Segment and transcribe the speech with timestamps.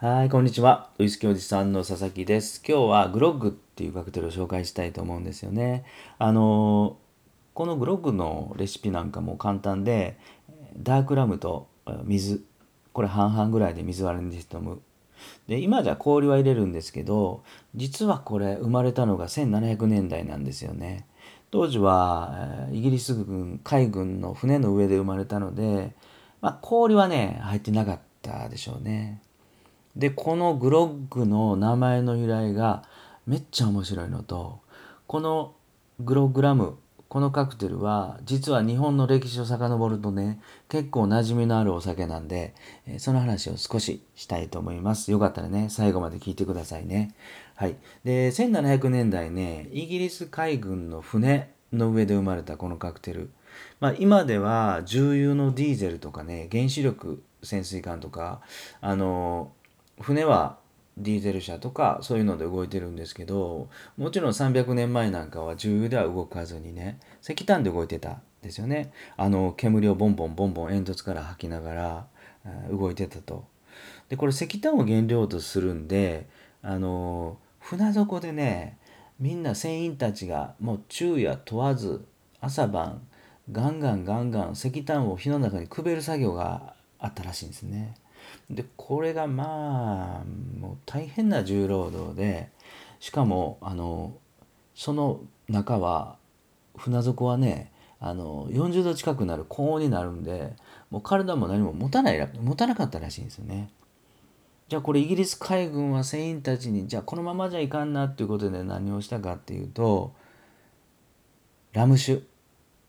[0.00, 0.90] はい、こんにちは。
[1.00, 2.62] ウイスキーおじさんの佐々木です。
[2.64, 5.84] 今日はグロッグっていうカクテルを紹介したいと思うんですよね。
[6.20, 6.98] あの
[7.52, 10.16] このグロッグのレシピなんかも簡単で、
[10.76, 11.66] ダークラムと
[12.04, 12.44] 水、
[12.92, 14.80] これ半々ぐらいで水割りにして飲む。
[15.48, 17.42] で、今じゃ氷は入れるんですけど、
[17.74, 21.08] 実はこれ生まれたのが1700年代なんですよね。
[21.50, 25.90] 当時はイギリス軍、海軍の船の上で生まれたので、
[26.40, 29.22] まあ、氷はね、入ってなかったでしょうね。
[29.98, 32.84] で、このグロッグの名前の由来が
[33.26, 34.60] めっちゃ面白いのと、
[35.08, 35.54] この
[36.00, 36.78] グログラム、
[37.08, 42.54] このカクテルは実は日本の歴史を遡るとね、結構馴染みのあるお酒なんで、
[42.98, 45.10] その話を少ししたいと思います。
[45.10, 47.14] よかったらね、最後まで聞いてくださいね。
[47.56, 47.76] はい。
[48.04, 53.30] で、1700年代ね、イギリス海軍の船の上で生まれたこのカクテル。
[53.80, 58.42] まあ今では重油のディーゼルとかね、原子力潜水艦とか、
[58.80, 59.50] あの
[60.00, 60.58] 船は
[60.98, 72.06] ディーゼル車とかそういうので動いてるんですけどもちろん300年前なんかは重油では動かずにね石炭で動いてたんですよねあの煙をボンボンボンボン煙突から吐きながら
[72.70, 73.44] 動いてたと
[74.08, 76.26] でこれ石炭を原料とするんで
[76.62, 78.78] あの船底でね
[79.20, 82.04] みんな船員たちがもう昼夜問わず
[82.40, 83.02] 朝晩
[83.50, 87.94] ガンガンガンガン石炭を火の中にくべる作業があったらしいんですね。
[88.50, 92.50] でこれがまあもう大変な重労働で
[93.00, 94.14] しかもあの
[94.74, 96.16] その中は
[96.76, 100.54] 船底はねあの40度近くなる高温になるんで
[100.90, 103.70] もう体も何も持たない持たなかったらしいんですよね。
[104.68, 110.12] じゃあこれイギリス海軍は船員たちにじゃあこのままじゃいかんなっていうことで何をしたかっていうと
[111.72, 112.22] ラム酒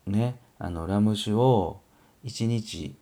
[0.06, 1.80] ねあのラム酒を
[2.24, 2.94] 1日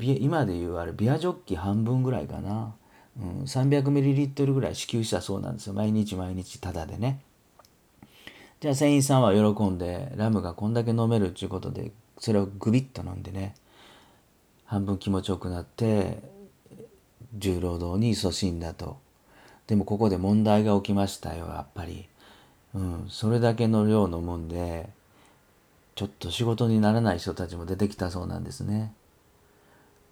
[0.00, 2.74] 今で言うあれビアジョッキ半分ぐらいかな、
[3.20, 5.74] うん、300ml ぐらい支給したそうなんですよ。
[5.74, 7.20] 毎日毎日タダでね。
[8.60, 13.54] じゃあ船員さんは喜んでラムがこんだけ飲めるっていうことでそれをグビッと飲んでね。
[14.64, 16.18] 半分気持ちよくなって
[17.34, 18.98] 重労働に勤しんだと。
[19.66, 22.06] でもここで問題が起きましたよやっぱり、
[22.74, 24.88] うん、それだけの量飲むんで
[25.96, 28.92] ちょっと仕事にならない人たちも出てきたそうなんですね。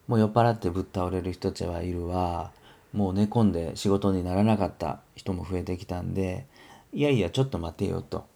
[0.06, 2.50] もう酔っ払ってぶっ倒れる人たちはいるわ。
[2.92, 6.46] もう寝込んで仕事にならなかった人も増えてきたんで
[6.92, 8.26] いやいやちょっと待てよと。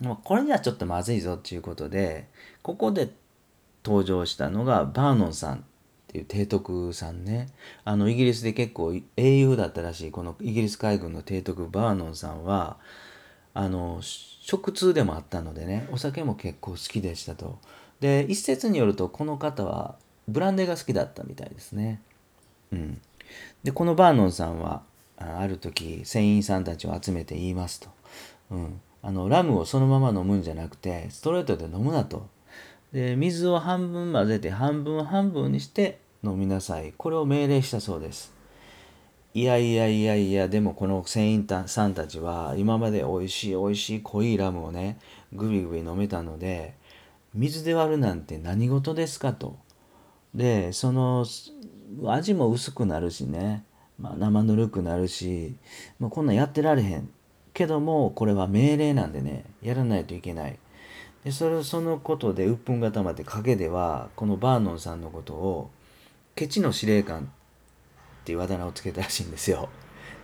[0.00, 2.28] もうこれじゃちょっとまずいぞっていうことで
[2.62, 3.10] ここで
[3.84, 5.60] 登場したのがバーノンさんっ
[6.08, 7.48] ていう提督さんね。
[7.84, 12.78] あのイギリスで結構英雄だったらしいこのイギリス海軍の提督バーノンさんは
[13.54, 17.58] あの食通でもあったのでねお酒も結構好きでしたと。
[18.00, 19.94] で一説によるとこの方は
[20.28, 22.00] ブランデーが好きだったみたいですね。
[22.72, 23.00] うん。
[23.62, 24.82] で、このバーノンさんは、
[25.16, 27.88] ある時、船員さんたちを集めて言いますと。
[28.50, 28.80] うん。
[29.02, 32.28] あの、ラムをそのまま飲むんじゃなくて、ストレートで飲むなと。
[32.92, 36.92] で、水を半分混ぜて半分半分にして飲みなさい。
[36.96, 38.32] これを命令したそうです。
[39.34, 44.98] いやいやいやいや、でもこの船員さんたちは今まで美味しい美味しい濃いラムをね、
[45.32, 46.74] グビグビ飲めたので、
[47.32, 49.56] 水で割るなんて何事ですかと。
[50.34, 51.26] でその
[52.06, 53.64] 味も薄くなるしね、
[53.98, 55.56] まあ、生ぬるくなるし
[55.98, 57.10] もうこんなんやってられへん。
[57.54, 59.44] けどもこれは命令なんでね。
[59.60, 60.58] やらないといけない。
[61.24, 65.70] でそれそのことで鬱憤がたまって陰ではこのバーノンさんのことを
[66.34, 69.68] ケチの司令官っていうあだ名をつけたらしいんですよ。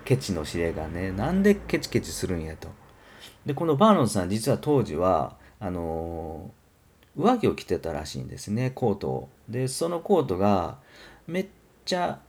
[0.04, 1.12] ケチの司令官ね。
[1.12, 2.68] なんでケチケチするんやと。
[3.44, 6.50] でこのバーノンさん実は当時はあの
[7.18, 10.78] 上着を着てたらしいんですねコートをでそのコートが
[11.26, 11.46] めっ
[11.84, 12.20] ちゃ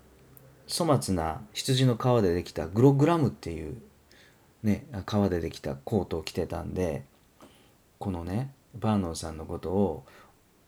[0.68, 3.78] 粗末な羊の皮でできたグログラムっていう
[4.64, 7.04] ね皮でできたコートを着てたんで
[8.00, 10.06] このねバーノンさんのことを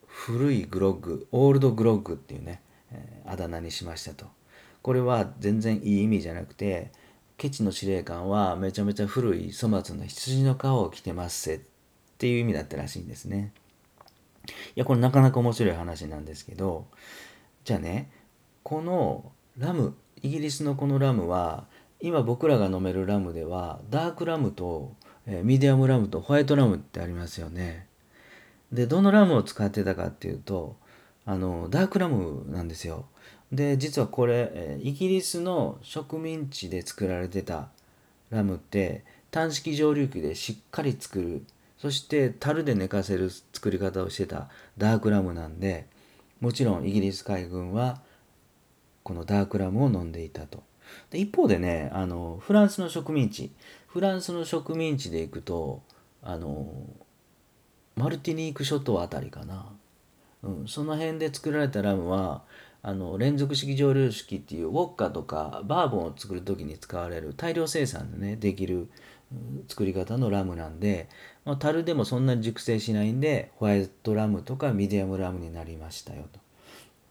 [0.06, 2.62] 古いグロッグオールドグロッグっていうね、
[2.92, 4.26] え、あだ名にしましたと
[4.82, 6.92] これは全然いい意味じゃなくて
[7.38, 11.60] ケチの司令官はめちゃめちゃ古い粗末な羊の皮を着てますせっ
[12.18, 13.52] ていう意味だったらしいんですね。
[14.76, 16.88] いや、これなかなか面白い話なんですけど、
[17.64, 18.10] じゃあね、
[18.64, 21.66] このラム、イギリスのこのラムは、
[22.00, 24.96] 今僕らが飲めるラムでは、ダークラムと、
[25.28, 27.88] えー、ミディアムラムとホワイトラムってありますよね。
[28.72, 30.76] で、どのラムを使ってたかっていうと、
[31.26, 33.06] あの、ダークラムなんですよ。
[33.52, 37.70] で、実はこれ、えー、イギリスの植民地で作られてた
[38.30, 41.44] ラムって、単式蒸留機でしっかり作る
[41.82, 45.88] そして樽で寝かせる作り方をしてたダークラムなんで
[46.40, 48.02] もちろんイギリス海軍は
[49.02, 50.64] このダークラムを飲んでいたと。
[51.10, 53.52] で一方でねあのフランスの植民地
[53.88, 55.82] フランスの植民地で行くと
[56.22, 56.86] あの
[57.96, 59.66] マルティニーク諸島あたりかな、
[60.44, 62.44] うん、その辺で作られたラムは
[62.84, 68.90] あの連続式蒸留式っていうウォッカとかバーボンを作る時に使われる大量生産でねできる
[69.68, 71.10] 作り方のラムなんで、
[71.46, 76.40] まあ、樽でもそんなに熟成しないんでホワイトラムとかミディアムラムになりましたよと。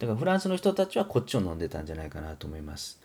[0.01, 2.99] だからフランスの人たちはこっちを飲んでたんじゃないかなと思います、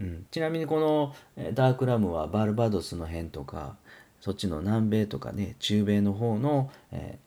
[0.00, 1.14] うん、ちなみにこの
[1.54, 3.76] ダークラムはバルバドスの辺とか
[4.20, 7.18] そっちの南米とかね中米の方の、え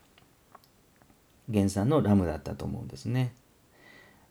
[1.49, 3.33] ー、原産のラムだったと思うんですね。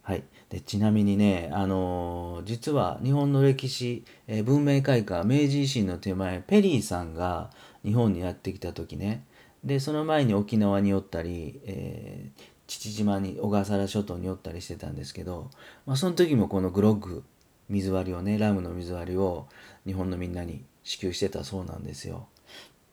[0.05, 7.49] はい、でちなみにね、あのー、実は日本の歴史、えー、文明開化明治維新の手前ペリーさんが
[7.83, 9.25] 日本にやってきた時ね
[9.65, 15.49] でその前に沖縄におったり、えー、父島に小笠原諸島におったりしてたんですけど、
[15.87, 17.25] まあ、その時もこのグロッグ
[17.71, 19.49] 水割りをねラムの水割りを
[19.87, 22.27] 日本のみんなに支給してたそうなんですよ。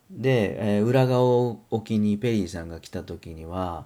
[0.10, 3.86] で、えー、浦賀沖にペリーさんが来た時には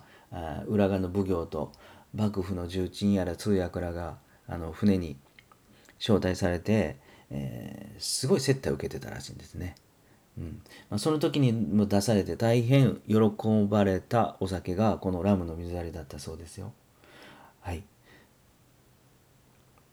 [0.67, 1.71] 浦賀の奉行と
[2.15, 4.17] 幕府の重鎮やら通訳らが
[4.47, 5.17] あの船に
[5.99, 6.97] 招待されて、
[7.29, 9.75] えー、すごい接待を受けてたらしいんですね。
[10.37, 13.15] うんまあ、その時にも出されて大変喜
[13.69, 16.73] ばれたお酒がこのラムの水割りだったそうですよ。
[17.61, 17.83] はい。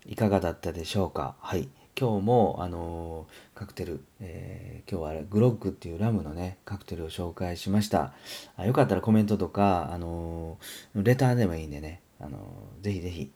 [0.05, 1.37] いかがだったでしょうか？
[1.41, 1.69] はい。
[1.97, 8.13] 今日も、あのー、カクテル、えー、今日はグロッグっていうラムのね、カクテルを紹介しました。
[8.57, 12.39] あよかったらコメントとか、あのー、レターでもいいんでね、あの
[12.81, 13.31] ぜひぜひ、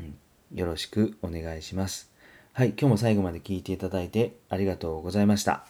[0.00, 2.10] うん、よろしくお願いします。
[2.52, 5.69] はい、今日も最後まで聞いていただいてありがとうございました。